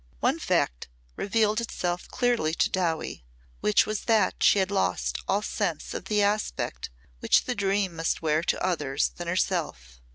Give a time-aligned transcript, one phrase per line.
[0.19, 3.23] One fact revealed itself clearly to Dowie,
[3.59, 6.89] which was that she had lost all sense of the aspect
[7.19, 9.99] which the dream must wear to others than herself.